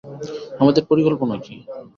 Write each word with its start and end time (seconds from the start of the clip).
আমাদের 0.59 0.83
পরিকল্পনা 0.89 1.35
কি? 1.37 1.55